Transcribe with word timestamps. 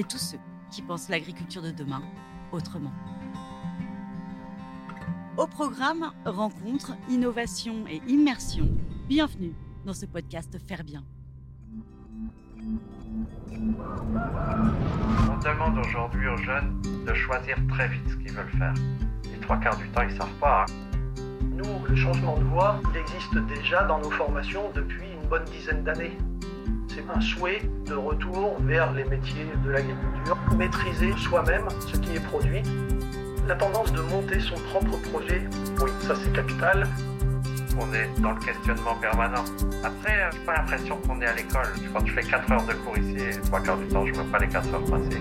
et 0.00 0.04
tous 0.04 0.16
ceux 0.18 0.38
qui 0.70 0.80
pensent 0.80 1.10
l'agriculture 1.10 1.60
de 1.60 1.70
demain 1.70 2.00
autrement. 2.52 2.92
Au 5.36 5.46
programme 5.46 6.10
Rencontres, 6.24 6.92
Innovation 7.10 7.84
et 7.86 8.00
Immersion, 8.08 8.66
bienvenue 9.08 9.52
dans 9.84 9.92
ce 9.92 10.06
podcast 10.06 10.56
Faire 10.66 10.84
Bien. 10.84 11.04
On 15.28 15.38
demande 15.38 15.78
aujourd'hui 15.86 16.28
aux 16.28 16.36
jeunes 16.38 16.80
de 17.06 17.12
choisir 17.12 17.58
très 17.68 17.88
vite 17.88 18.08
ce 18.08 18.14
qu'ils 18.16 18.32
veulent 18.32 18.56
faire. 18.58 18.72
Les 19.24 19.38
trois 19.40 19.58
quarts 19.58 19.76
du 19.76 19.86
temps, 19.90 20.02
ils 20.02 20.14
ne 20.14 20.18
savent 20.18 20.38
pas. 20.40 20.64
hein. 20.66 20.72
Nous, 21.42 21.86
le 21.86 21.94
changement 21.94 22.38
de 22.38 22.44
voie, 22.44 22.80
il 22.90 22.96
existe 23.00 23.36
déjà 23.54 23.84
dans 23.84 23.98
nos 23.98 24.10
formations 24.10 24.70
depuis 24.74 25.04
une 25.12 25.28
bonne 25.28 25.44
dizaine 25.44 25.84
d'années. 25.84 26.16
Un 27.14 27.20
souhait 27.20 27.62
de 27.86 27.94
retour 27.94 28.56
vers 28.60 28.92
les 28.92 29.04
métiers 29.04 29.46
de 29.64 29.70
l'agriculture, 29.70 30.36
maîtriser 30.56 31.12
soi-même 31.16 31.68
ce 31.80 31.96
qui 31.96 32.16
est 32.16 32.24
produit. 32.24 32.62
La 33.48 33.54
tendance 33.54 33.92
de 33.92 34.00
monter 34.00 34.38
son 34.40 34.56
propre 34.56 34.96
projet, 35.10 35.42
oui, 35.80 35.90
ça 36.00 36.14
c'est 36.14 36.32
capital. 36.32 36.86
On 37.78 37.92
est 37.94 38.08
dans 38.20 38.32
le 38.32 38.40
questionnement 38.40 38.94
permanent. 39.00 39.44
Après, 39.82 40.20
euh, 40.20 40.30
j'ai 40.32 40.40
pas 40.40 40.54
l'impression 40.56 40.96
qu'on 41.06 41.20
est 41.20 41.26
à 41.26 41.34
l'école. 41.34 41.68
Quand 41.92 42.04
je 42.04 42.12
fais 42.12 42.22
4 42.22 42.52
heures 42.52 42.66
de 42.66 42.74
cours 42.74 42.98
ici, 42.98 43.40
trois 43.46 43.60
quarts 43.60 43.78
du 43.78 43.86
temps, 43.86 44.04
je 44.04 44.12
vois 44.12 44.24
pas 44.30 44.38
les 44.38 44.48
4 44.48 44.74
heures 44.74 44.84
passer. 44.84 45.20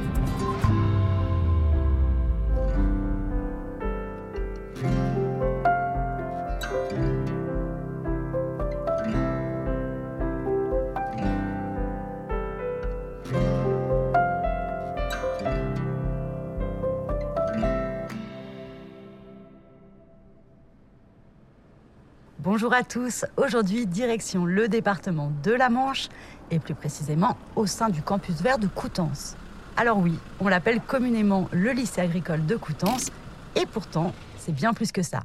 Bonjour 22.62 22.74
à 22.74 22.84
tous. 22.84 23.24
Aujourd'hui, 23.38 23.88
direction 23.88 24.44
le 24.44 24.68
département 24.68 25.32
de 25.44 25.54
la 25.54 25.70
Manche 25.70 26.10
et 26.52 26.60
plus 26.60 26.76
précisément 26.76 27.38
au 27.56 27.66
sein 27.66 27.88
du 27.88 28.02
campus 28.02 28.42
vert 28.42 28.60
de 28.60 28.68
Coutances. 28.68 29.38
Alors 29.78 29.98
oui, 29.98 30.20
on 30.42 30.50
l'appelle 30.50 30.82
communément 30.82 31.48
le 31.54 31.72
lycée 31.72 32.02
agricole 32.02 32.46
de 32.46 32.58
Coutances 32.58 33.12
et 33.56 33.66
pourtant, 33.66 34.14
c'est 34.38 34.52
bien 34.52 34.74
plus 34.74 34.92
que 34.92 35.04
ça. 35.04 35.22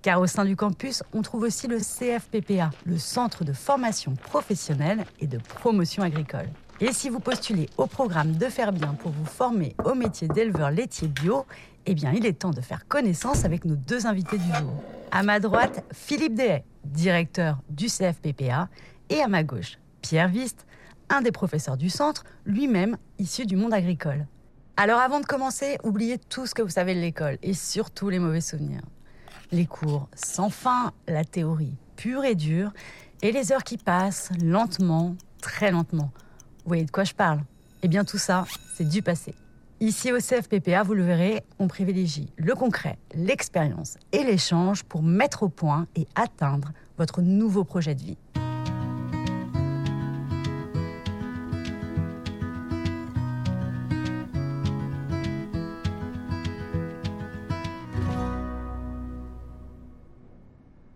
Car 0.00 0.22
au 0.22 0.26
sein 0.26 0.46
du 0.46 0.56
campus, 0.56 1.02
on 1.12 1.20
trouve 1.20 1.42
aussi 1.42 1.66
le 1.66 1.76
CFPPA, 1.76 2.70
le 2.86 2.96
Centre 2.96 3.44
de 3.44 3.52
formation 3.52 4.14
professionnelle 4.14 5.04
et 5.20 5.26
de 5.26 5.36
promotion 5.36 6.02
agricole. 6.02 6.48
Et 6.84 6.92
si 6.92 7.08
vous 7.08 7.20
postulez 7.20 7.68
au 7.76 7.86
programme 7.86 8.32
de 8.32 8.46
Faire 8.46 8.72
Bien 8.72 8.94
pour 8.94 9.12
vous 9.12 9.24
former 9.24 9.76
au 9.84 9.94
métier 9.94 10.26
d'éleveur 10.26 10.72
laitier 10.72 11.06
bio, 11.06 11.46
eh 11.86 11.94
bien, 11.94 12.10
il 12.12 12.26
est 12.26 12.40
temps 12.40 12.50
de 12.50 12.60
faire 12.60 12.88
connaissance 12.88 13.44
avec 13.44 13.64
nos 13.64 13.76
deux 13.76 14.08
invités 14.08 14.36
du 14.36 14.48
jour. 14.48 14.82
À 15.12 15.22
ma 15.22 15.38
droite, 15.38 15.84
Philippe 15.92 16.34
Dehaye, 16.34 16.64
directeur 16.84 17.60
du 17.70 17.86
CFPPA, 17.86 18.68
et 19.10 19.20
à 19.20 19.28
ma 19.28 19.44
gauche, 19.44 19.78
Pierre 20.00 20.26
Vist, 20.26 20.66
un 21.08 21.22
des 21.22 21.30
professeurs 21.30 21.76
du 21.76 21.88
centre, 21.88 22.24
lui-même 22.46 22.96
issu 23.20 23.46
du 23.46 23.54
monde 23.54 23.74
agricole. 23.74 24.26
Alors 24.76 24.98
avant 24.98 25.20
de 25.20 25.24
commencer, 25.24 25.78
oubliez 25.84 26.18
tout 26.18 26.46
ce 26.46 26.54
que 26.56 26.62
vous 26.62 26.68
savez 26.68 26.96
de 26.96 27.00
l'école 27.00 27.38
et 27.44 27.54
surtout 27.54 28.08
les 28.08 28.18
mauvais 28.18 28.40
souvenirs. 28.40 28.82
Les 29.52 29.66
cours 29.66 30.08
sans 30.16 30.50
fin, 30.50 30.90
la 31.06 31.24
théorie 31.24 31.76
pure 31.94 32.24
et 32.24 32.34
dure, 32.34 32.72
et 33.22 33.30
les 33.30 33.52
heures 33.52 33.62
qui 33.62 33.78
passent 33.78 34.32
lentement, 34.42 35.14
très 35.40 35.70
lentement. 35.70 36.10
Vous 36.64 36.68
voyez 36.68 36.84
de 36.84 36.90
quoi 36.90 37.02
je 37.04 37.12
parle 37.14 37.40
Eh 37.82 37.88
bien 37.88 38.04
tout 38.04 38.18
ça, 38.18 38.44
c'est 38.76 38.88
du 38.88 39.02
passé. 39.02 39.34
Ici 39.80 40.12
au 40.12 40.18
CFPPA, 40.18 40.84
vous 40.84 40.94
le 40.94 41.02
verrez, 41.02 41.42
on 41.58 41.66
privilégie 41.66 42.32
le 42.36 42.54
concret, 42.54 42.98
l'expérience 43.16 43.96
et 44.12 44.22
l'échange 44.22 44.84
pour 44.84 45.02
mettre 45.02 45.42
au 45.42 45.48
point 45.48 45.88
et 45.96 46.06
atteindre 46.14 46.70
votre 46.98 47.20
nouveau 47.20 47.64
projet 47.64 47.96
de 47.96 48.02
vie. 48.02 48.18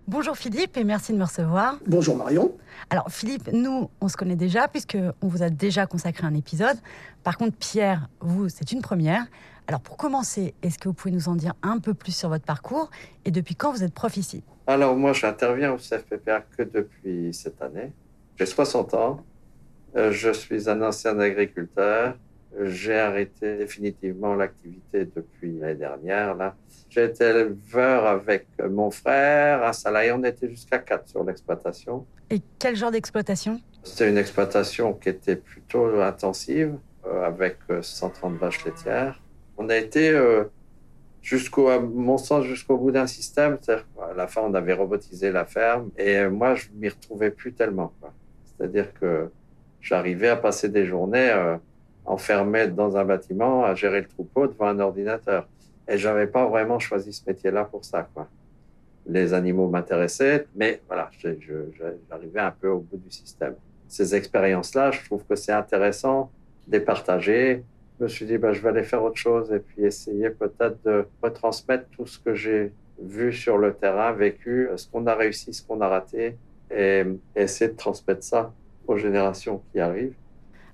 Bonjour 0.07 0.37
Philippe 0.37 0.77
et 0.77 0.85
merci 0.85 1.13
de 1.13 1.19
me 1.19 1.25
recevoir. 1.25 1.77
Bonjour 1.87 2.17
Marion. 2.17 2.53
Alors 2.91 3.11
Philippe, 3.11 3.51
nous, 3.53 3.91
on 4.01 4.09
se 4.09 4.17
connaît 4.17 4.37
déjà 4.37 4.69
puisque 4.69 4.97
on 5.23 5.29
vous 5.29 5.43
a 5.43 5.51
déjà 5.51 5.87
consacré 5.87 6.27
un 6.27 6.35
épisode. 6.35 6.77
Par 7.23 7.37
contre, 7.37 7.57
Pierre, 7.57 8.09
vous, 8.21 8.49
c'est 8.49 8.73
une 8.73 8.83
première. 8.83 9.27
Alors 9.67 9.81
pour 9.81 9.97
commencer, 9.97 10.55
est-ce 10.63 10.79
que 10.79 10.89
vous 10.89 10.95
pouvez 10.95 11.13
nous 11.13 11.29
en 11.29 11.35
dire 11.35 11.55
un 11.63 11.79
peu 11.79 11.95
plus 11.95 12.13
sur 12.15 12.29
votre 12.29 12.45
parcours 12.45 12.91
et 13.25 13.31
depuis 13.31 13.57
quand 13.57 13.73
vous 13.73 13.83
êtes 13.83 13.93
prof 13.95 14.17
ici? 14.17 14.45
Alors 14.67 14.97
moi, 14.97 15.13
j'interviens 15.13 15.73
au 15.73 15.77
CFPPA 15.77 16.43
que 16.57 16.63
depuis 16.63 17.33
cette 17.35 17.61
année. 17.63 17.93
J'ai 18.39 18.47
60 18.47 18.95
ans. 18.95 19.25
Euh, 19.97 20.13
Je 20.13 20.31
suis 20.33 20.69
un 20.69 20.83
ancien 20.83 21.19
agriculteur. 21.19 22.17
J'ai 22.63 22.99
arrêté 22.99 23.59
définitivement 23.59 24.35
l'activité 24.35 25.07
depuis 25.15 25.59
l'année 25.59 25.75
dernière. 25.75 26.55
Été 26.97 27.25
éleveur 27.25 28.07
avec 28.07 28.47
mon 28.71 28.91
frère, 28.91 29.63
un 29.65 29.73
salarié. 29.75 30.13
On 30.13 30.25
était 30.25 30.49
jusqu'à 30.49 30.79
quatre 30.79 31.09
sur 31.09 31.23
l'exploitation. 31.25 32.07
Et 32.31 32.41
quel 32.59 32.75
genre 32.77 32.91
d'exploitation? 32.91 33.61
C'était 33.83 34.09
une 34.09 34.17
exploitation 34.17 34.95
qui 34.95 35.11
était 35.11 35.37
plutôt 35.37 36.01
intensive, 36.01 36.75
euh, 37.07 37.25
avec 37.25 37.59
euh, 37.71 37.83
130 37.83 38.37
vaches 38.39 38.65
laitières. 38.65 39.21
On 39.59 39.69
a 39.69 39.77
été, 39.77 40.11
euh, 40.11 40.45
jusqu'au, 41.23 41.69
à 41.69 41.79
mon 41.79 42.17
sens, 42.19 42.45
jusqu'au 42.45 42.79
bout 42.79 42.91
d'un 42.93 43.07
système. 43.07 43.59
C'est-à-dire, 43.61 43.85
À 44.11 44.15
la 44.15 44.27
fin, 44.27 44.41
on 44.43 44.55
avait 44.55 44.73
robotisé 44.73 45.31
la 45.31 45.45
ferme. 45.45 45.91
Et 45.99 46.17
euh, 46.17 46.31
moi, 46.31 46.55
je 46.55 46.69
m'y 46.75 46.89
retrouvais 46.89 47.31
plus 47.31 47.53
tellement. 47.53 47.93
C'est-à-dire 48.45 48.93
que 48.95 49.31
j'arrivais 49.83 50.29
à 50.29 50.37
passer 50.37 50.69
des 50.69 50.87
journées 50.87 51.31
euh, 51.31 51.57
enfermé 52.07 52.69
dans 52.69 52.97
un 52.97 53.05
bâtiment, 53.05 53.65
à 53.65 53.75
gérer 53.75 54.01
le 54.01 54.09
troupeau 54.09 54.47
devant 54.47 54.67
un 54.67 54.79
ordinateur. 54.81 55.49
Et 55.89 55.99
j'avais 55.99 56.27
pas 56.27 56.47
vraiment 56.47 56.79
choisi 56.79 57.13
ce 57.13 57.23
métier-là 57.27 57.65
pour 57.65 57.85
ça, 57.85 58.09
quoi. 58.15 58.29
Les 59.07 59.33
animaux 59.35 59.69
m'intéressaient, 59.69 60.47
mais 60.57 60.81
voilà, 60.89 61.11
je- 61.19 61.39
je- 61.39 61.71
je- 61.73 61.85
j'arrivais 62.09 62.41
un 62.41 62.51
peu 62.51 62.69
au 62.69 62.81
bout 62.81 62.97
du 62.97 63.11
système. 63.11 63.55
Ces 63.89 64.15
expériences-là, 64.17 64.91
je 64.91 65.05
trouve 65.05 65.25
que 65.25 65.37
c'est 65.37 65.53
intéressant 65.53 66.31
de 66.67 66.73
les 66.73 66.81
partager. 66.81 67.63
Je 67.99 68.05
me 68.05 68.09
suis 68.09 68.27
dit, 68.27 68.37
bah, 68.37 68.53
je 68.53 68.61
vais 68.61 68.71
aller 68.71 68.83
faire 68.83 69.03
autre 69.05 69.17
chose 69.17 69.53
et 69.53 69.61
puis 69.61 69.85
essayer 69.85 70.31
peut-être 70.31 70.83
de 70.85 71.07
retransmettre 71.23 71.87
tout 71.91 72.07
ce 72.07 72.19
que 72.19 72.35
j'ai 72.35 72.73
vu 73.01 73.33
sur 73.33 73.59
le 73.59 73.75
terrain, 73.75 74.13
vécu, 74.13 74.69
ce 74.75 74.89
qu'on 74.89 75.07
a 75.07 75.15
réussi, 75.15 75.55
ce 75.55 75.63
qu'on 75.65 75.81
a 75.81 75.89
raté, 75.89 76.37
et 76.75 77.05
essayer 77.37 77.71
de 77.71 77.77
transmettre 77.77 78.25
ça 78.25 78.53
aux 78.89 78.97
générations 78.97 79.63
qui 79.71 79.79
arrivent. 79.79 80.17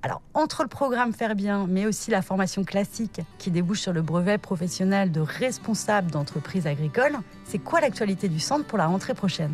Alors, 0.05 0.21
entre 0.35 0.65
le 0.65 0.69
programme 0.69 1.13
Faire 1.13 1.37
Bien, 1.37 1.67
mais 1.69 1.87
aussi 1.87 2.11
la 2.11 2.23
formation 2.23 2.65
classique 2.65 3.21
qui 3.39 3.53
débouche 3.53 3.81
sur 3.81 3.93
le 3.93 4.03
brevet 4.03 4.37
professionnel 4.37 5.13
de 5.13 5.21
responsable 5.21 6.10
d'entreprise 6.10 6.66
agricole, 6.66 7.13
c'est 7.45 7.59
quoi 7.59 7.81
l'actualité 7.81 8.28
du 8.28 8.41
centre 8.41 8.65
pour 8.65 8.78
la 8.78 8.89
rentrée 8.89 9.15
prochaine? 9.15 9.53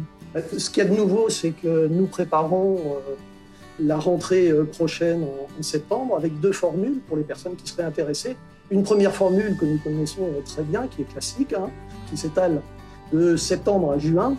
Ce 0.56 0.70
qu'il 0.70 0.82
y 0.82 0.86
a 0.86 0.88
de 0.88 0.96
nouveau, 0.96 1.28
c'est 1.28 1.50
que 1.50 1.88
nous 1.88 2.06
préparons 2.06 2.78
euh, 2.78 3.14
la 3.78 3.98
rentrée 3.98 4.48
euh, 4.48 4.64
prochaine 4.64 5.22
en, 5.22 5.62
septembre 5.62 6.16
avec 6.16 6.40
deux 6.40 6.52
formules 6.52 7.00
pour 7.06 7.18
les 7.18 7.24
personnes 7.24 7.54
qui 7.54 7.70
seraient 7.70 7.82
intéressées. 7.82 8.34
Une 8.70 8.84
première 8.84 9.14
formule 9.14 9.54
que 9.58 9.66
nous 9.66 9.78
connaissons 9.78 10.22
euh, 10.22 10.40
très 10.46 10.62
bien, 10.62 10.86
qui 10.86 11.02
est 11.02 11.12
classique, 11.12 11.52
hein, 11.52 11.68
qui 12.08 12.16
s'étale 12.16 12.62
de 13.12 13.36
septembre 13.36 13.92
à 13.92 13.98
juin, 13.98 14.34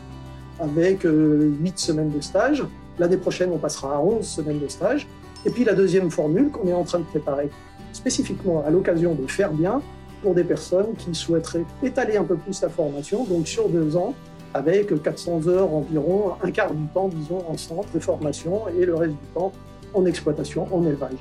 avec 0.59 1.03
huit 1.03 1.77
semaines 1.77 2.11
de 2.11 2.21
stage. 2.21 2.63
L'année 2.97 3.17
prochaine, 3.17 3.51
on 3.51 3.57
passera 3.57 3.95
à 3.95 3.99
11 3.99 4.27
semaines 4.27 4.59
de 4.59 4.67
stage. 4.67 5.07
Et 5.45 5.49
puis 5.49 5.63
la 5.63 5.73
deuxième 5.73 6.11
formule 6.11 6.49
qu'on 6.49 6.67
est 6.67 6.73
en 6.73 6.83
train 6.83 6.99
de 6.99 7.05
préparer 7.05 7.49
spécifiquement 7.93 8.63
à 8.65 8.69
l'occasion 8.69 9.15
de 9.15 9.25
faire 9.27 9.51
bien 9.51 9.81
pour 10.21 10.33
des 10.33 10.43
personnes 10.43 10.93
qui 10.97 11.15
souhaiteraient 11.15 11.65
étaler 11.81 12.17
un 12.17 12.23
peu 12.23 12.35
plus 12.35 12.61
la 12.61 12.69
formation, 12.69 13.23
donc 13.23 13.47
sur 13.47 13.69
deux 13.69 13.95
ans, 13.95 14.13
avec 14.53 15.01
400 15.01 15.47
heures 15.47 15.73
environ, 15.73 16.33
un 16.43 16.51
quart 16.51 16.73
du 16.73 16.85
temps, 16.87 17.07
disons, 17.07 17.43
en 17.47 17.55
centre 17.57 17.87
de 17.93 17.99
formation 17.99 18.63
et 18.79 18.85
le 18.85 18.95
reste 18.95 19.13
du 19.13 19.27
temps 19.33 19.51
en 19.93 20.05
exploitation, 20.05 20.67
en 20.71 20.85
élevage. 20.85 21.17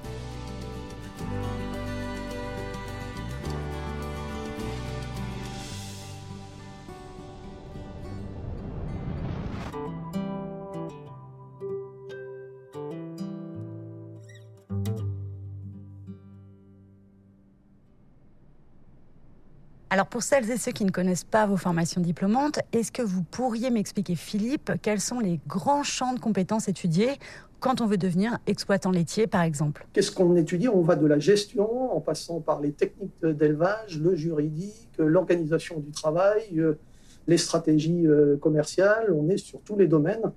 Alors 19.90 20.06
pour 20.06 20.22
celles 20.22 20.50
et 20.50 20.58
ceux 20.58 20.72
qui 20.72 20.84
ne 20.84 20.90
connaissent 20.90 21.24
pas 21.24 21.46
vos 21.46 21.56
formations 21.56 22.02
diplômantes, 22.02 22.60
est-ce 22.72 22.92
que 22.92 23.00
vous 23.00 23.22
pourriez 23.22 23.70
m'expliquer, 23.70 24.16
Philippe, 24.16 24.72
quels 24.82 25.00
sont 25.00 25.18
les 25.18 25.40
grands 25.46 25.82
champs 25.82 26.12
de 26.12 26.20
compétences 26.20 26.68
étudiés 26.68 27.12
quand 27.60 27.80
on 27.80 27.86
veut 27.86 27.96
devenir 27.96 28.38
exploitant 28.46 28.90
laitier, 28.90 29.26
par 29.26 29.42
exemple? 29.42 29.86
Qu'est-ce 29.94 30.10
qu'on 30.12 30.36
étudie? 30.36 30.68
On 30.68 30.82
va 30.82 30.94
de 30.94 31.06
la 31.06 31.18
gestion, 31.18 31.96
en 31.96 32.00
passant 32.02 32.40
par 32.40 32.60
les 32.60 32.72
techniques 32.72 33.24
d'élevage, 33.24 33.98
le 33.98 34.14
juridique, 34.14 34.90
l'organisation 34.98 35.80
du 35.80 35.90
travail, 35.90 36.42
euh, 36.58 36.78
les 37.26 37.38
stratégies 37.38 38.06
euh, 38.06 38.36
commerciales. 38.36 39.10
On 39.10 39.30
est 39.30 39.38
sur 39.38 39.62
tous 39.62 39.76
les 39.76 39.86
domaines 39.86 40.32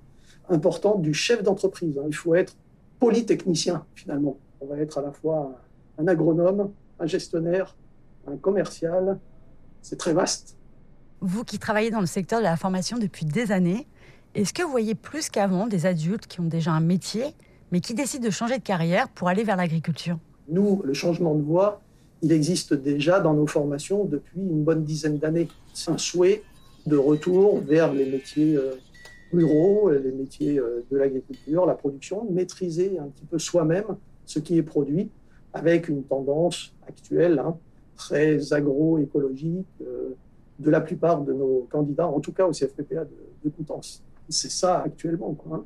importants 0.48 0.96
du 0.96 1.12
chef 1.12 1.42
d'entreprise. 1.42 1.98
Hein. 1.98 2.04
Il 2.06 2.14
faut 2.14 2.34
être 2.34 2.56
polytechnicien, 2.98 3.84
finalement. 3.94 4.38
On 4.62 4.66
va 4.66 4.78
être 4.78 4.96
à 4.96 5.02
la 5.02 5.12
fois 5.12 5.60
un 5.98 6.08
agronome, 6.08 6.70
un 6.98 7.06
gestionnaire, 7.06 7.76
un 8.26 8.38
commercial. 8.38 9.18
C'est 9.82 9.96
très 9.96 10.14
vaste. 10.14 10.56
Vous 11.20 11.44
qui 11.44 11.58
travaillez 11.58 11.90
dans 11.90 12.00
le 12.00 12.06
secteur 12.06 12.38
de 12.38 12.44
la 12.44 12.56
formation 12.56 12.98
depuis 12.98 13.26
des 13.26 13.52
années, 13.52 13.86
est-ce 14.34 14.52
que 14.52 14.62
vous 14.62 14.70
voyez 14.70 14.94
plus 14.94 15.28
qu'avant 15.28 15.66
des 15.66 15.86
adultes 15.86 16.26
qui 16.26 16.40
ont 16.40 16.46
déjà 16.46 16.72
un 16.72 16.80
métier, 16.80 17.34
mais 17.70 17.80
qui 17.80 17.94
décident 17.94 18.24
de 18.24 18.30
changer 18.30 18.58
de 18.58 18.62
carrière 18.62 19.08
pour 19.08 19.28
aller 19.28 19.44
vers 19.44 19.56
l'agriculture? 19.56 20.18
Nous, 20.48 20.80
le 20.84 20.94
changement 20.94 21.34
de 21.34 21.42
voie, 21.42 21.82
il 22.22 22.32
existe 22.32 22.72
déjà 22.74 23.20
dans 23.20 23.34
nos 23.34 23.46
formations 23.46 24.04
depuis 24.04 24.40
une 24.40 24.64
bonne 24.64 24.84
dizaine 24.84 25.18
d'années. 25.18 25.48
C'est 25.74 25.90
un 25.90 25.98
souhait 25.98 26.42
de 26.86 26.96
retour 26.96 27.60
vers 27.60 27.92
les 27.92 28.06
métiers 28.06 28.56
euh, 28.56 28.74
ruraux, 29.32 29.90
les 29.90 30.12
métiers 30.12 30.58
euh, 30.58 30.84
de 30.90 30.96
l'agriculture, 30.96 31.66
la 31.66 31.74
production, 31.74 32.26
maîtriser 32.30 32.98
un 32.98 33.08
petit 33.08 33.26
peu 33.26 33.38
soi-même 33.38 33.96
ce 34.26 34.38
qui 34.38 34.56
est 34.56 34.62
produit, 34.62 35.10
avec 35.52 35.88
une 35.88 36.04
tendance 36.04 36.72
actuelle 36.86 37.38
hein, 37.38 37.56
très 37.96 38.52
agroécologique 38.52 39.66
euh, 39.82 40.14
de 40.58 40.70
la 40.70 40.80
plupart 40.80 41.22
de 41.22 41.32
nos 41.32 41.66
candidats, 41.70 42.06
en 42.06 42.20
tout 42.20 42.32
cas 42.32 42.46
au 42.46 42.52
CFPPA 42.52 43.04
de, 43.04 43.10
de 43.44 43.50
Coutances 43.50 44.02
c'est 44.28 44.50
ça 44.50 44.80
actuellement. 44.80 45.36
Hein. 45.52 45.64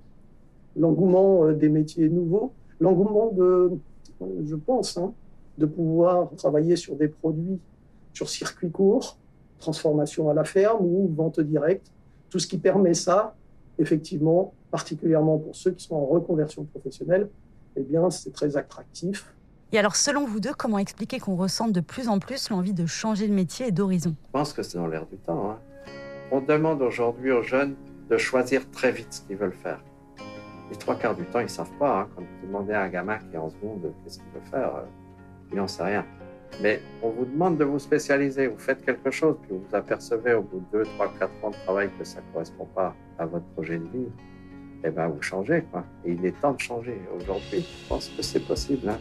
L'engouement 0.76 1.46
euh, 1.46 1.54
des 1.54 1.68
métiers 1.68 2.08
nouveaux, 2.08 2.52
l'engouement 2.80 3.32
de, 3.32 3.72
je 4.44 4.56
pense, 4.56 4.96
hein, 4.98 5.12
de 5.58 5.66
pouvoir 5.66 6.30
travailler 6.36 6.76
sur 6.76 6.96
des 6.96 7.08
produits 7.08 7.58
sur 8.12 8.28
circuit 8.28 8.70
court, 8.70 9.18
transformation 9.58 10.30
à 10.30 10.34
la 10.34 10.44
ferme 10.44 10.84
ou 10.84 11.10
vente 11.14 11.38
directe, 11.40 11.92
tout 12.30 12.38
ce 12.38 12.46
qui 12.46 12.56
permet 12.56 12.94
ça, 12.94 13.34
effectivement, 13.78 14.54
particulièrement 14.70 15.38
pour 15.38 15.54
ceux 15.54 15.72
qui 15.72 15.84
sont 15.84 15.96
en 15.96 16.06
reconversion 16.06 16.64
professionnelle, 16.64 17.28
eh 17.76 17.82
bien, 17.82 18.08
c'est 18.08 18.32
très 18.32 18.56
attractif. 18.56 19.34
Et 19.72 19.78
alors, 19.78 19.96
selon 19.96 20.26
vous 20.26 20.38
deux, 20.38 20.54
comment 20.54 20.78
expliquer 20.78 21.18
qu'on 21.18 21.34
ressente 21.34 21.72
de 21.72 21.80
plus 21.80 22.08
en 22.08 22.20
plus 22.20 22.50
l'envie 22.50 22.72
de 22.72 22.86
changer 22.86 23.26
de 23.26 23.34
métier 23.34 23.68
et 23.68 23.72
d'horizon? 23.72 24.14
Je 24.26 24.30
pense 24.30 24.52
que 24.52 24.62
c'est 24.62 24.78
dans 24.78 24.86
l'air 24.86 25.06
du 25.06 25.16
temps. 25.16 25.50
Hein. 25.50 25.58
On 26.30 26.40
demande 26.40 26.82
aujourd'hui 26.82 27.32
aux 27.32 27.42
jeunes 27.42 27.74
de 28.08 28.16
choisir 28.16 28.70
très 28.70 28.92
vite 28.92 29.12
ce 29.12 29.20
qu'ils 29.22 29.36
veulent 29.36 29.52
faire. 29.52 29.82
Les 30.70 30.76
trois 30.76 30.96
quarts 30.96 31.16
du 31.16 31.24
temps, 31.24 31.40
ils 31.40 31.44
ne 31.44 31.48
savent 31.48 31.76
pas. 31.80 32.00
Hein. 32.00 32.08
Quand 32.14 32.22
vous 32.22 32.46
demandez 32.46 32.74
à 32.74 32.82
un 32.82 32.88
gamin 32.88 33.18
qui 33.18 33.34
est 33.34 33.38
en 33.38 33.50
seconde 33.50 33.92
qu'est-ce 34.04 34.18
qu'il 34.18 34.28
veut 34.34 34.50
faire, 34.50 34.76
euh, 34.76 34.82
il 35.50 35.56
n'en 35.56 35.66
sait 35.66 35.82
rien. 35.82 36.04
Mais 36.62 36.80
on 37.02 37.10
vous 37.10 37.24
demande 37.24 37.58
de 37.58 37.64
vous 37.64 37.80
spécialiser, 37.80 38.46
vous 38.46 38.58
faites 38.58 38.84
quelque 38.84 39.10
chose, 39.10 39.36
puis 39.42 39.50
vous 39.50 39.64
vous 39.68 39.74
apercevez 39.74 40.34
au 40.34 40.42
bout 40.42 40.62
de 40.72 40.78
2, 40.78 40.84
3, 40.84 41.12
4 41.18 41.44
ans 41.44 41.50
de 41.50 41.56
travail 41.64 41.90
que 41.98 42.04
ça 42.04 42.20
ne 42.20 42.32
correspond 42.32 42.66
pas 42.66 42.94
à 43.18 43.26
votre 43.26 43.46
projet 43.46 43.78
de 43.78 43.84
vie, 43.88 44.06
eh 44.84 44.90
bien 44.90 45.08
vous 45.08 45.22
changez. 45.22 45.64
Quoi. 45.72 45.84
Et 46.04 46.12
il 46.12 46.24
est 46.24 46.40
temps 46.40 46.52
de 46.52 46.60
changer. 46.60 47.00
Aujourd'hui, 47.16 47.60
je 47.62 47.88
pense 47.88 48.08
que 48.08 48.22
c'est 48.22 48.46
possible. 48.46 48.88
Hein. 48.88 48.98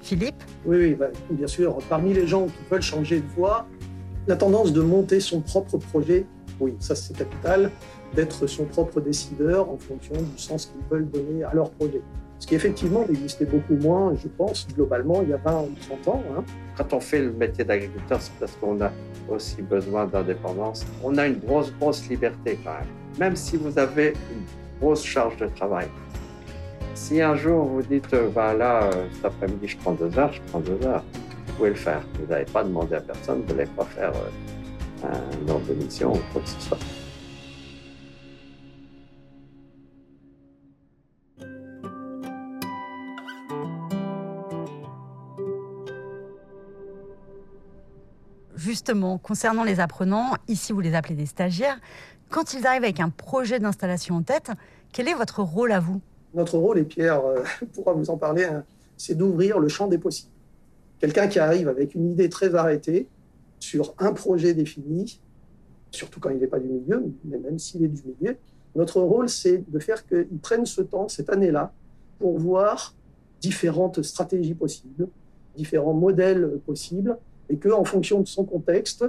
Philippe 0.00 0.42
Oui, 0.64 0.76
oui 0.78 0.94
bah, 0.94 1.10
bien 1.30 1.46
sûr. 1.46 1.78
Parmi 1.88 2.12
les 2.12 2.26
gens 2.26 2.46
qui 2.46 2.62
veulent 2.70 2.82
changer 2.82 3.20
de 3.20 3.26
voie, 3.36 3.66
la 4.26 4.36
tendance 4.36 4.72
de 4.72 4.80
monter 4.80 5.20
son 5.20 5.40
propre 5.40 5.78
projet, 5.78 6.26
oui, 6.60 6.74
ça 6.78 6.94
c'est 6.94 7.16
capital 7.16 7.70
d'être 8.14 8.46
son 8.46 8.64
propre 8.64 9.00
décideur 9.00 9.70
en 9.70 9.78
fonction 9.78 10.14
du 10.14 10.38
sens 10.38 10.66
qu'ils 10.66 10.84
veulent 10.90 11.08
donner 11.08 11.44
à 11.44 11.54
leur 11.54 11.70
projet. 11.70 12.02
Ce 12.38 12.46
qui 12.46 12.54
effectivement 12.54 13.06
existait 13.08 13.44
beaucoup 13.44 13.74
moins, 13.74 14.14
je 14.16 14.26
pense, 14.26 14.66
globalement, 14.74 15.20
il 15.22 15.28
y 15.28 15.32
a 15.34 15.36
20 15.36 15.60
ou 15.60 15.70
30 16.02 16.08
ans. 16.08 16.22
Hein. 16.34 16.44
Quand 16.76 16.94
on 16.94 17.00
fait 17.00 17.20
le 17.20 17.32
métier 17.32 17.64
d'agriculteur, 17.64 18.20
c'est 18.20 18.32
parce 18.40 18.52
qu'on 18.52 18.80
a 18.80 18.90
aussi 19.28 19.60
besoin 19.60 20.06
d'indépendance. 20.06 20.86
On 21.04 21.18
a 21.18 21.26
une 21.26 21.38
grosse, 21.38 21.70
grosse 21.78 22.08
liberté 22.08 22.58
quand 22.64 22.72
même, 22.72 22.88
même 23.18 23.36
si 23.36 23.58
vous 23.58 23.78
avez 23.78 24.14
une 24.32 24.80
grosse 24.80 25.04
charge 25.04 25.36
de 25.36 25.46
travail. 25.48 25.88
Si 27.00 27.20
un 27.20 27.34
jour 27.34 27.64
vous 27.64 27.82
dites, 27.82 28.14
bah 28.34 28.52
là, 28.54 28.84
euh, 28.84 29.08
cet 29.14 29.24
après-midi, 29.24 29.66
je 29.66 29.76
prends 29.78 29.94
deux 29.94 30.16
heures, 30.18 30.32
je 30.32 30.40
prends 30.42 30.60
deux 30.60 30.86
heures, 30.86 31.02
vous 31.46 31.52
pouvez 31.54 31.70
le 31.70 31.74
faire. 31.74 32.02
Vous 32.20 32.26
n'avez 32.26 32.44
pas 32.44 32.62
demandé 32.62 32.94
à 32.94 33.00
personne, 33.00 33.42
vous 33.48 33.54
n'allez 33.54 33.70
pas 33.70 33.86
faire 33.86 34.12
euh, 34.14 35.08
un 35.08 35.48
ordre 35.48 35.66
de 35.66 35.74
mission 35.74 36.12
ou 36.12 36.20
quoi 36.30 36.42
que 36.42 36.48
ce 36.48 36.60
soit. 36.60 36.78
Justement, 48.54 49.16
concernant 49.16 49.64
les 49.64 49.80
apprenants, 49.80 50.34
ici 50.48 50.72
vous 50.72 50.80
les 50.80 50.94
appelez 50.94 51.14
des 51.16 51.26
stagiaires, 51.26 51.80
quand 52.28 52.52
ils 52.52 52.66
arrivent 52.66 52.84
avec 52.84 53.00
un 53.00 53.08
projet 53.08 53.58
d'installation 53.58 54.16
en 54.16 54.22
tête, 54.22 54.52
quel 54.92 55.08
est 55.08 55.14
votre 55.14 55.42
rôle 55.42 55.72
à 55.72 55.80
vous? 55.80 56.00
Notre 56.34 56.58
rôle, 56.58 56.78
et 56.78 56.84
Pierre 56.84 57.24
euh, 57.24 57.42
pourra 57.74 57.92
vous 57.92 58.10
en 58.10 58.16
parler, 58.16 58.44
hein, 58.44 58.64
c'est 58.96 59.14
d'ouvrir 59.14 59.58
le 59.58 59.68
champ 59.68 59.88
des 59.88 59.98
possibles. 59.98 60.32
Quelqu'un 60.98 61.28
qui 61.28 61.38
arrive 61.38 61.68
avec 61.68 61.94
une 61.94 62.10
idée 62.10 62.28
très 62.28 62.54
arrêtée 62.54 63.08
sur 63.58 63.94
un 63.98 64.12
projet 64.12 64.54
défini, 64.54 65.20
surtout 65.90 66.20
quand 66.20 66.30
il 66.30 66.38
n'est 66.38 66.46
pas 66.46 66.60
du 66.60 66.68
milieu, 66.68 67.04
mais 67.24 67.38
même 67.38 67.58
s'il 67.58 67.84
est 67.84 67.88
du 67.88 68.02
milieu, 68.02 68.36
notre 68.76 69.00
rôle, 69.00 69.28
c'est 69.28 69.64
de 69.68 69.78
faire 69.78 70.06
qu'ils 70.06 70.38
prennent 70.40 70.66
ce 70.66 70.82
temps, 70.82 71.08
cette 71.08 71.30
année-là, 71.30 71.72
pour 72.18 72.38
voir 72.38 72.94
différentes 73.40 74.02
stratégies 74.02 74.54
possibles, 74.54 75.08
différents 75.56 75.94
modèles 75.94 76.60
possibles, 76.64 77.18
et 77.48 77.56
qu'en 77.56 77.84
fonction 77.84 78.20
de 78.20 78.28
son 78.28 78.44
contexte 78.44 79.04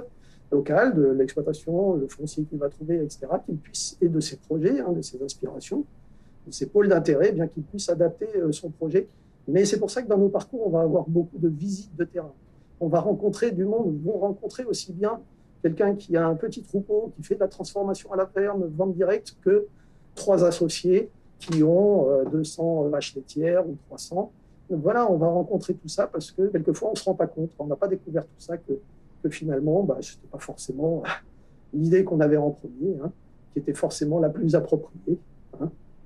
local, 0.50 0.94
de 0.94 1.06
l'exploitation, 1.12 1.94
le 1.94 2.08
foncier 2.08 2.44
qu'il 2.44 2.58
va 2.58 2.68
trouver, 2.68 2.96
etc., 2.96 3.26
qu'il 3.44 3.56
puisse, 3.56 3.96
et 4.00 4.08
de 4.08 4.20
ses 4.20 4.36
projets, 4.36 4.80
hein, 4.80 4.92
de 4.92 5.02
ses 5.02 5.22
inspirations, 5.22 5.84
ses 6.50 6.66
pôles 6.66 6.88
d'intérêt, 6.88 7.32
bien 7.32 7.46
qu'il 7.46 7.62
puisse 7.62 7.88
adapter 7.88 8.28
euh, 8.36 8.52
son 8.52 8.70
projet. 8.70 9.08
Mais 9.48 9.64
c'est 9.64 9.78
pour 9.78 9.90
ça 9.90 10.02
que 10.02 10.08
dans 10.08 10.18
nos 10.18 10.28
parcours, 10.28 10.66
on 10.66 10.70
va 10.70 10.80
avoir 10.82 11.04
beaucoup 11.08 11.38
de 11.38 11.48
visites 11.48 11.94
de 11.96 12.04
terrain. 12.04 12.32
On 12.80 12.88
va 12.88 13.00
rencontrer 13.00 13.50
du 13.52 13.64
monde, 13.64 14.00
vont 14.02 14.18
rencontrer 14.18 14.64
aussi 14.64 14.92
bien 14.92 15.20
quelqu'un 15.62 15.94
qui 15.94 16.16
a 16.16 16.26
un 16.26 16.34
petit 16.34 16.62
troupeau, 16.62 17.12
qui 17.16 17.22
fait 17.22 17.34
de 17.34 17.40
la 17.40 17.48
transformation 17.48 18.12
à 18.12 18.16
la 18.16 18.26
ferme, 18.26 18.64
vente 18.76 18.94
directe, 18.94 19.36
que 19.42 19.66
trois 20.14 20.44
associés 20.44 21.08
qui 21.38 21.62
ont 21.62 22.08
200 22.30 22.84
euh, 22.84 22.88
vaches 22.88 23.14
laitières 23.14 23.66
ou 23.68 23.76
300 23.88 24.32
donc 24.72 24.80
voilà, 24.82 25.10
on 25.10 25.18
va 25.18 25.26
rencontrer 25.26 25.74
tout 25.74 25.88
ça 25.88 26.06
parce 26.06 26.30
que 26.30 26.46
quelquefois 26.46 26.88
on 26.88 26.92
ne 26.92 26.96
se 26.96 27.04
rend 27.04 27.14
pas 27.14 27.26
compte, 27.26 27.50
on 27.58 27.66
n'a 27.66 27.76
pas 27.76 27.88
découvert 27.88 28.24
tout 28.24 28.38
ça, 28.38 28.56
que, 28.56 28.78
finalement, 29.28 29.82
bah, 29.82 29.98
ce 30.00 30.14
n'était 30.14 30.28
pas 30.28 30.38
forcément 30.38 31.02
l'idée 31.74 32.04
qu'on 32.04 32.20
avait 32.20 32.38
en 32.38 32.50
premier, 32.50 32.96
hein, 33.04 33.12
qui 33.52 33.58
était 33.58 33.74
forcément 33.74 34.18
la 34.18 34.30
plus 34.30 34.54
appropriée. 34.54 35.18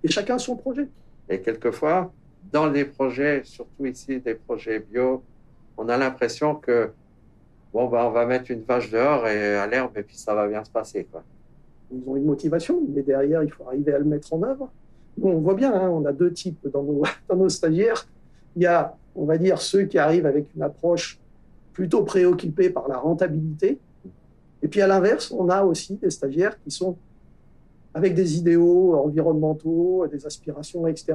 Et 0.02 0.08
chacun 0.08 0.38
son 0.38 0.56
projet. 0.56 0.88
Et 1.28 1.40
quelquefois, 1.40 2.12
dans 2.52 2.66
les 2.66 2.84
projets, 2.84 3.42
surtout 3.44 3.86
ici 3.86 4.20
des 4.20 4.34
projets 4.34 4.78
bio, 4.78 5.22
on 5.76 5.88
a 5.88 5.96
l'impression 5.96 6.54
que 6.54 6.90
bon, 7.72 7.88
bah, 7.88 8.06
on 8.06 8.10
va 8.10 8.24
mettre 8.26 8.50
une 8.50 8.62
vache 8.62 8.90
dehors 8.90 9.26
et 9.26 9.56
à 9.56 9.66
l'herbe 9.66 9.96
et 9.96 10.02
puis 10.02 10.16
ça 10.16 10.34
va 10.34 10.48
bien 10.48 10.64
se 10.64 10.70
passer. 10.70 11.06
Quoi. 11.10 11.22
Ils 11.90 12.08
ont 12.08 12.16
une 12.16 12.24
motivation, 12.24 12.80
mais 12.88 13.02
derrière, 13.02 13.42
il 13.42 13.50
faut 13.50 13.66
arriver 13.66 13.92
à 13.92 13.98
le 13.98 14.04
mettre 14.04 14.32
en 14.32 14.42
œuvre. 14.42 14.70
Nous, 15.18 15.28
on 15.28 15.40
voit 15.40 15.54
bien, 15.54 15.72
hein, 15.72 15.88
on 15.90 16.04
a 16.04 16.12
deux 16.12 16.32
types 16.32 16.66
dans 16.72 16.82
nos, 16.82 17.02
dans 17.28 17.36
nos 17.36 17.48
stagiaires. 17.48 18.06
Il 18.54 18.62
y 18.62 18.66
a, 18.66 18.96
on 19.14 19.24
va 19.24 19.38
dire, 19.38 19.60
ceux 19.60 19.84
qui 19.84 19.98
arrivent 19.98 20.26
avec 20.26 20.46
une 20.54 20.62
approche 20.62 21.18
plutôt 21.72 22.04
préoccupée 22.04 22.70
par 22.70 22.88
la 22.88 22.96
rentabilité. 22.96 23.78
Et 24.62 24.68
puis 24.68 24.80
à 24.80 24.86
l'inverse, 24.86 25.30
on 25.30 25.48
a 25.48 25.62
aussi 25.62 25.96
des 25.96 26.10
stagiaires 26.10 26.58
qui 26.62 26.70
sont 26.70 26.96
avec 27.96 28.12
des 28.12 28.36
idéaux 28.36 28.94
environnementaux, 28.94 30.06
des 30.08 30.26
aspirations, 30.26 30.86
etc., 30.86 31.14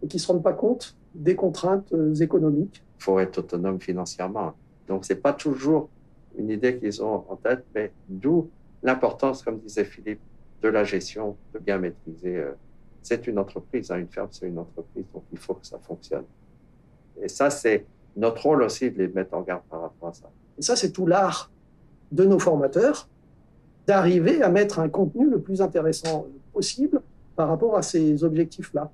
et 0.00 0.06
qui 0.06 0.16
ne 0.16 0.20
se 0.20 0.28
rendent 0.28 0.44
pas 0.44 0.52
compte 0.52 0.96
des 1.12 1.34
contraintes 1.34 1.92
euh, 1.92 2.14
économiques. 2.14 2.84
Il 3.00 3.02
faut 3.02 3.18
être 3.18 3.38
autonome 3.38 3.80
financièrement. 3.80 4.52
Donc, 4.86 5.04
ce 5.04 5.12
n'est 5.12 5.18
pas 5.18 5.32
toujours 5.32 5.88
une 6.38 6.50
idée 6.50 6.78
qu'ils 6.78 7.02
ont 7.02 7.24
en 7.28 7.34
tête, 7.34 7.64
mais 7.74 7.90
d'où 8.08 8.48
l'importance, 8.80 9.42
comme 9.42 9.58
disait 9.58 9.84
Philippe, 9.84 10.20
de 10.62 10.68
la 10.68 10.84
gestion, 10.84 11.36
de 11.52 11.58
bien 11.58 11.78
maîtriser. 11.78 12.36
Euh, 12.36 12.52
c'est 13.02 13.26
une 13.26 13.40
entreprise, 13.40 13.90
hein, 13.90 13.98
une 13.98 14.06
ferme, 14.08 14.28
c'est 14.30 14.46
une 14.46 14.60
entreprise, 14.60 15.06
donc 15.12 15.24
il 15.32 15.38
faut 15.38 15.54
que 15.54 15.66
ça 15.66 15.80
fonctionne. 15.80 16.26
Et 17.20 17.28
ça, 17.28 17.50
c'est 17.50 17.86
notre 18.16 18.44
rôle 18.44 18.62
aussi 18.62 18.88
de 18.88 18.98
les 18.98 19.08
mettre 19.08 19.34
en 19.34 19.40
garde 19.40 19.64
par 19.68 19.80
rapport 19.82 20.10
à 20.10 20.12
ça. 20.12 20.30
Et 20.58 20.62
ça, 20.62 20.76
c'est 20.76 20.92
tout 20.92 21.06
l'art 21.06 21.50
de 22.12 22.24
nos 22.24 22.38
formateurs 22.38 23.08
d'arriver 23.86 24.42
à 24.42 24.48
mettre 24.48 24.78
un 24.78 24.88
contenu 24.88 25.28
le 25.28 25.40
plus 25.40 25.60
intéressant 25.60 26.26
possible 26.52 27.02
par 27.36 27.48
rapport 27.48 27.76
à 27.76 27.82
ces 27.82 28.24
objectifs-là. 28.24 28.90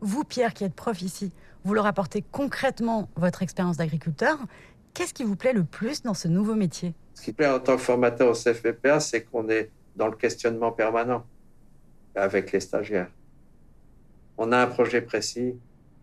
Vous, 0.00 0.24
Pierre, 0.24 0.54
qui 0.54 0.64
êtes 0.64 0.74
prof 0.74 1.02
ici, 1.02 1.32
vous 1.64 1.74
leur 1.74 1.86
apportez 1.86 2.24
concrètement 2.32 3.10
votre 3.16 3.42
expérience 3.42 3.76
d'agriculteur. 3.76 4.38
Qu'est-ce 4.94 5.12
qui 5.12 5.24
vous 5.24 5.36
plaît 5.36 5.52
le 5.52 5.64
plus 5.64 6.02
dans 6.02 6.14
ce 6.14 6.28
nouveau 6.28 6.54
métier? 6.54 6.94
Ce 7.14 7.22
qui 7.22 7.32
plaît 7.32 7.48
en 7.48 7.60
tant 7.60 7.76
que 7.76 7.82
formateur 7.82 8.30
au 8.30 8.32
CFPPA, 8.32 9.00
c'est 9.00 9.24
qu'on 9.24 9.48
est 9.48 9.70
dans 9.96 10.06
le 10.06 10.16
questionnement 10.16 10.72
permanent 10.72 11.24
avec 12.14 12.52
les 12.52 12.60
stagiaires. 12.60 13.10
On 14.36 14.52
a 14.52 14.58
un 14.58 14.66
projet 14.66 15.00
précis, 15.00 15.56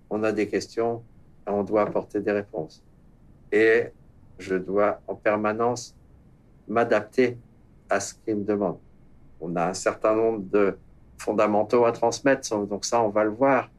on 0.10 0.24
a 0.24 0.32
des 0.32 0.48
questions, 0.48 1.04
on 1.48 1.64
doit 1.64 1.84
apporter 1.84 2.20
des 2.20 2.32
réponses. 2.32 2.84
Et 3.52 3.92
je 4.38 4.56
dois 4.56 5.02
en 5.08 5.16
permanence 5.16 5.96
m'adapter 6.68 7.38
à 7.90 8.00
ce 8.00 8.14
qu'ils 8.14 8.36
me 8.36 8.44
demandent. 8.44 8.80
On 9.40 9.56
a 9.56 9.68
un 9.70 9.74
certain 9.74 10.16
nombre 10.16 10.44
de 10.50 10.78
fondamentaux 11.18 11.86
à 11.86 11.92
transmettre, 11.92 12.66
donc 12.66 12.86
ça, 12.86 13.02
on 13.02 13.10
va 13.10 13.24
le 13.24 13.30
voir. 13.30 13.70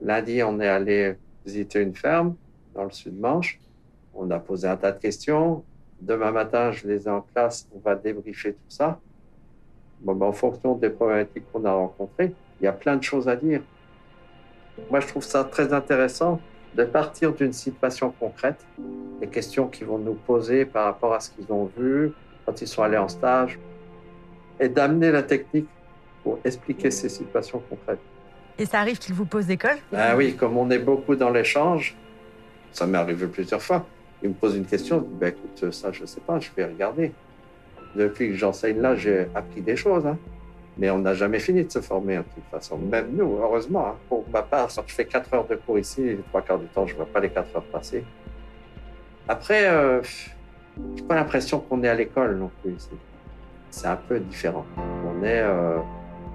Lundi, 0.00 0.42
on 0.42 0.60
est 0.60 0.68
allé 0.68 1.16
visiter 1.44 1.82
une 1.82 1.94
ferme 1.94 2.36
dans 2.74 2.84
le 2.84 2.90
sud-Manche. 2.90 3.60
On 4.14 4.30
a 4.30 4.38
posé 4.38 4.66
un 4.66 4.76
tas 4.76 4.92
de 4.92 4.98
questions. 4.98 5.64
Demain 6.00 6.30
matin, 6.30 6.72
je 6.72 6.86
les 6.88 7.06
ai 7.06 7.10
en 7.10 7.20
classe. 7.20 7.68
On 7.74 7.78
va 7.80 7.94
débriefer 7.94 8.54
tout 8.54 8.70
ça. 8.70 8.98
Bon, 10.10 10.16
ben, 10.16 10.26
en 10.26 10.32
fonction 10.32 10.74
des 10.74 10.90
problématiques 10.90 11.44
qu'on 11.52 11.64
a 11.64 11.72
rencontrées, 11.72 12.32
il 12.60 12.64
y 12.64 12.66
a 12.66 12.72
plein 12.72 12.96
de 12.96 13.02
choses 13.02 13.28
à 13.28 13.36
dire. 13.36 13.60
Moi, 14.90 14.98
je 14.98 15.06
trouve 15.06 15.22
ça 15.22 15.44
très 15.44 15.72
intéressant 15.72 16.40
de 16.74 16.82
partir 16.84 17.32
d'une 17.32 17.52
situation 17.52 18.12
concrète, 18.18 18.66
des 19.20 19.28
questions 19.28 19.68
qu'ils 19.68 19.86
vont 19.86 19.98
nous 19.98 20.14
poser 20.14 20.64
par 20.64 20.86
rapport 20.86 21.14
à 21.14 21.20
ce 21.20 21.30
qu'ils 21.30 21.52
ont 21.52 21.70
vu 21.76 22.12
quand 22.44 22.60
ils 22.60 22.66
sont 22.66 22.82
allés 22.82 22.96
en 22.96 23.06
stage, 23.06 23.58
et 24.58 24.68
d'amener 24.68 25.12
la 25.12 25.22
technique 25.22 25.68
pour 26.24 26.40
expliquer 26.44 26.90
ces 26.90 27.08
situations 27.08 27.62
concrètes. 27.70 28.00
Et 28.58 28.66
ça 28.66 28.80
arrive 28.80 28.98
qu'ils 28.98 29.14
vous 29.14 29.26
posent 29.26 29.46
des 29.46 29.56
cols? 29.56 29.78
Ah 29.94 30.16
oui, 30.16 30.34
comme 30.34 30.56
on 30.56 30.68
est 30.70 30.80
beaucoup 30.80 31.14
dans 31.14 31.30
l'échange, 31.30 31.96
ça 32.72 32.84
m'est 32.86 32.98
arrivé 32.98 33.28
plusieurs 33.28 33.62
fois. 33.62 33.86
Ils 34.22 34.30
me 34.30 34.34
posent 34.34 34.56
une 34.56 34.66
question, 34.66 34.98
je 34.98 35.04
dis, 35.04 35.14
ben, 35.20 35.28
écoute, 35.28 35.72
ça, 35.72 35.92
je 35.92 36.02
ne 36.02 36.06
sais 36.06 36.20
pas, 36.20 36.40
je 36.40 36.50
vais 36.56 36.64
regarder. 36.64 37.12
Depuis 37.94 38.28
que 38.28 38.34
j'enseigne 38.34 38.80
là, 38.80 38.94
j'ai 38.94 39.26
appris 39.34 39.60
des 39.60 39.76
choses. 39.76 40.06
Hein. 40.06 40.16
Mais 40.78 40.90
on 40.90 40.98
n'a 40.98 41.14
jamais 41.14 41.40
fini 41.40 41.64
de 41.64 41.70
se 41.70 41.80
former, 41.80 42.18
de 42.18 42.22
toute 42.22 42.44
façon. 42.50 42.78
Même 42.78 43.10
nous, 43.12 43.38
heureusement. 43.40 43.88
Hein. 43.88 43.94
Pour 44.08 44.24
ma 44.32 44.42
part, 44.42 44.68
je 44.70 44.94
fais 44.94 45.04
4 45.04 45.34
heures 45.34 45.46
de 45.46 45.56
cours 45.56 45.78
ici, 45.78 46.02
les 46.02 46.16
trois 46.28 46.42
quarts 46.42 46.58
du 46.58 46.66
temps, 46.66 46.86
je 46.86 46.92
ne 46.92 46.98
vois 46.98 47.06
pas 47.06 47.20
les 47.20 47.30
4 47.30 47.56
heures 47.56 47.64
passer. 47.64 48.04
Après, 49.28 49.68
euh, 49.68 50.02
je 50.02 50.80
n'ai 50.80 51.02
pas 51.02 51.14
l'impression 51.14 51.60
qu'on 51.60 51.82
est 51.82 51.88
à 51.88 51.94
l'école 51.94 52.36
non 52.36 52.50
plus 52.62 52.72
ici. 52.72 52.90
C'est 53.70 53.86
un 53.86 53.96
peu 53.96 54.18
différent. 54.18 54.64
On 54.76 55.22
est 55.22 55.42
euh, 55.42 55.78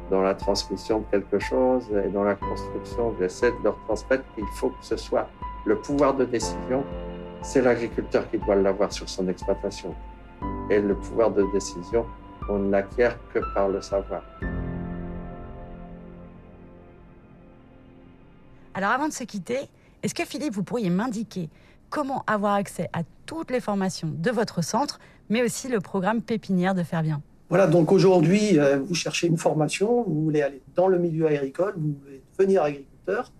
dans 0.10 0.22
la 0.22 0.36
transmission 0.36 1.00
de 1.00 1.06
quelque 1.12 1.40
chose 1.40 1.90
et 2.06 2.10
dans 2.10 2.24
la 2.24 2.36
construction. 2.36 3.16
J'essaie 3.20 3.52
de 3.52 3.64
leur 3.64 3.78
transmettre 3.86 4.24
qu'il 4.36 4.46
faut 4.56 4.70
que 4.70 4.86
ce 4.86 4.96
soit 4.98 5.28
le 5.66 5.76
pouvoir 5.78 6.14
de 6.14 6.26
décision. 6.26 6.84
C'est 7.42 7.62
l'agriculteur 7.62 8.30
qui 8.30 8.38
doit 8.38 8.56
l'avoir 8.56 8.92
sur 8.92 9.10
son 9.10 9.28
exploitation. 9.28 9.94
Et 10.70 10.82
le 10.82 10.96
pouvoir 10.96 11.32
de 11.32 11.44
décision, 11.54 12.06
on 12.50 12.58
ne 12.58 12.72
l'acquiert 12.72 13.18
que 13.34 13.40
par 13.54 13.70
le 13.70 13.82
savoir. 13.82 14.24
Alors 18.74 18.90
avant 18.90 19.08
de 19.08 19.14
se 19.14 19.24
quitter, 19.24 19.60
est-ce 20.02 20.16
que 20.16 20.26
Philippe, 20.26 20.54
vous 20.54 20.64
pourriez 20.64 20.90
m'indiquer 20.90 21.50
comment 21.90 22.24
avoir 22.26 22.56
accès 22.56 22.90
à 22.94 23.04
toutes 23.26 23.52
les 23.52 23.60
formations 23.60 24.10
de 24.12 24.32
votre 24.32 24.64
centre, 24.64 25.00
mais 25.30 25.44
aussi 25.44 25.68
le 25.68 25.80
programme 25.80 26.22
pépinière 26.22 26.74
de 26.74 26.84
Faire 26.84 27.04
Bien 27.04 27.22
Voilà, 27.50 27.68
donc 27.68 27.92
aujourd'hui, 27.92 28.60
euh, 28.60 28.80
vous 28.80 28.96
cherchez 28.96 29.28
une 29.28 29.38
formation, 29.38 30.04
vous 30.04 30.24
voulez 30.24 30.42
aller 30.42 30.62
dans 30.76 30.88
le 30.88 30.98
milieu 30.98 31.28
agricole, 31.28 31.76
vous 31.78 31.96
voulez 32.04 32.22
devenir 32.38 32.64
agriculteur, 32.64 33.32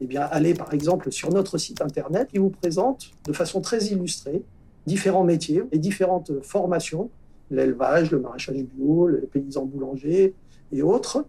eh 0.00 0.06
bien, 0.06 0.22
allez 0.22 0.54
par 0.54 0.72
exemple 0.72 1.10
sur 1.10 1.30
notre 1.30 1.58
site 1.58 1.82
internet 1.82 2.28
qui 2.30 2.38
vous 2.38 2.50
présente 2.50 3.10
de 3.24 3.32
façon 3.32 3.60
très 3.60 3.84
illustrée 3.86 4.42
différents 4.86 5.24
métiers 5.24 5.62
et 5.72 5.78
différentes 5.78 6.32
formations 6.42 7.10
l'élevage, 7.52 8.10
le 8.10 8.18
maraîchage 8.18 8.64
bio, 8.64 9.08
les 9.08 9.26
paysans 9.26 9.66
boulangers 9.66 10.34
et 10.72 10.82
autres. 10.82 11.24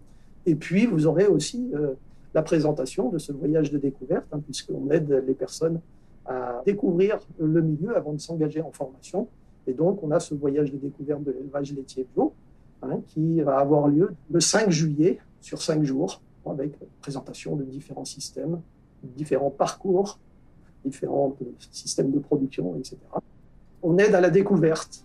Et 0.46 0.54
puis, 0.54 0.86
vous 0.86 1.06
aurez 1.06 1.26
aussi 1.26 1.70
euh, 1.74 1.94
la 2.34 2.42
présentation 2.42 3.10
de 3.10 3.18
ce 3.18 3.32
voyage 3.32 3.70
de 3.70 3.78
découverte, 3.78 4.26
hein, 4.32 4.40
puisqu'on 4.40 4.90
aide 4.90 5.22
les 5.26 5.34
personnes 5.34 5.80
à 6.26 6.62
découvrir 6.64 7.18
le 7.38 7.60
milieu 7.60 7.96
avant 7.96 8.14
de 8.14 8.20
s'engager 8.20 8.60
en 8.60 8.72
formation. 8.72 9.28
Et 9.66 9.74
donc, 9.74 10.02
on 10.02 10.10
a 10.10 10.20
ce 10.20 10.34
voyage 10.34 10.72
de 10.72 10.78
découverte 10.78 11.22
de 11.22 11.32
l'élevage 11.32 11.72
laitier 11.72 12.06
bio 12.14 12.32
hein, 12.82 13.00
qui 13.08 13.40
va 13.42 13.58
avoir 13.58 13.88
lieu 13.88 14.14
le 14.30 14.40
5 14.40 14.70
juillet 14.70 15.18
sur 15.40 15.60
5 15.60 15.84
jours, 15.84 16.20
avec 16.46 16.72
présentation 17.00 17.56
de 17.56 17.64
différents 17.64 18.04
systèmes, 18.04 18.60
différents 19.02 19.50
parcours, 19.50 20.18
différents 20.84 21.34
systèmes 21.70 22.10
de 22.10 22.18
production, 22.18 22.76
etc. 22.76 22.98
On 23.86 23.98
aide 23.98 24.14
à 24.14 24.20
la 24.22 24.30
découverte 24.30 25.04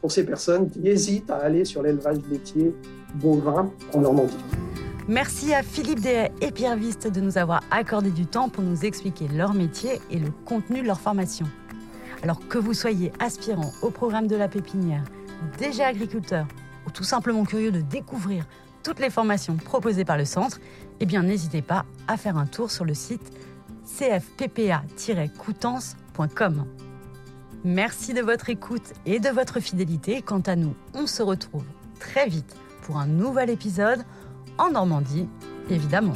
pour 0.00 0.10
ces 0.10 0.24
personnes 0.24 0.70
qui 0.70 0.88
hésitent 0.88 1.30
à 1.30 1.36
aller 1.36 1.66
sur 1.66 1.82
l'élevage 1.82 2.16
laitier 2.30 2.74
bovin 3.16 3.70
en 3.92 4.00
Normandie. 4.00 4.38
Merci 5.06 5.52
à 5.52 5.62
Philippe 5.62 6.00
Dehay 6.00 6.32
et 6.40 6.50
Pierre 6.50 6.78
Viste 6.78 7.06
de 7.06 7.20
nous 7.20 7.36
avoir 7.36 7.60
accordé 7.70 8.10
du 8.10 8.24
temps 8.24 8.48
pour 8.48 8.64
nous 8.64 8.86
expliquer 8.86 9.28
leur 9.28 9.52
métier 9.52 10.00
et 10.10 10.18
le 10.18 10.30
contenu 10.46 10.80
de 10.80 10.86
leur 10.86 10.98
formation. 10.98 11.44
Alors 12.22 12.40
que 12.48 12.56
vous 12.56 12.72
soyez 12.72 13.12
aspirant 13.20 13.70
au 13.82 13.90
programme 13.90 14.26
de 14.26 14.36
la 14.36 14.48
pépinière, 14.48 15.04
déjà 15.58 15.88
agriculteur 15.88 16.46
ou 16.86 16.90
tout 16.90 17.04
simplement 17.04 17.44
curieux 17.44 17.72
de 17.72 17.82
découvrir 17.82 18.46
toutes 18.82 19.00
les 19.00 19.10
formations 19.10 19.56
proposées 19.56 20.06
par 20.06 20.16
le 20.16 20.24
centre, 20.24 20.60
eh 21.00 21.04
bien 21.04 21.22
n'hésitez 21.22 21.60
pas 21.60 21.84
à 22.08 22.16
faire 22.16 22.38
un 22.38 22.46
tour 22.46 22.70
sur 22.70 22.86
le 22.86 22.94
site 22.94 23.30
cfppa-coutances.com. 23.84 26.64
Merci 27.66 28.12
de 28.12 28.20
votre 28.20 28.50
écoute 28.50 28.92
et 29.06 29.20
de 29.20 29.30
votre 29.30 29.58
fidélité. 29.58 30.20
Quant 30.20 30.40
à 30.40 30.54
nous, 30.54 30.76
on 30.92 31.06
se 31.06 31.22
retrouve 31.22 31.64
très 31.98 32.28
vite 32.28 32.54
pour 32.82 32.98
un 32.98 33.06
nouvel 33.06 33.48
épisode 33.48 34.04
en 34.58 34.70
Normandie, 34.70 35.26
évidemment. 35.70 36.12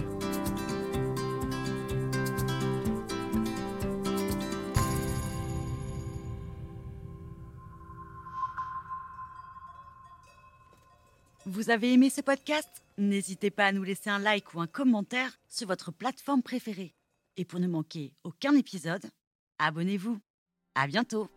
Vous 11.47 11.71
avez 11.71 11.95
aimé 11.95 12.11
ce 12.11 12.21
podcast? 12.21 12.69
N'hésitez 12.99 13.51
pas 13.51 13.65
à 13.65 13.73
nous 13.73 13.85
laisser 13.85 14.11
un 14.11 14.19
like 14.19 14.53
ou 14.53 14.61
un 14.61 14.67
commentaire 14.67 15.33
sur 15.49 15.67
votre 15.67 15.93
plateforme 15.93 16.43
préférée. 16.43 16.95
Et 17.39 17.47
pour 17.47 17.59
ne 17.59 17.69
manquer 17.69 18.13
aucun 18.23 18.55
épisode, 18.55 19.07
abonnez-vous. 19.59 20.19
À 20.75 20.87
bientôt 20.87 21.31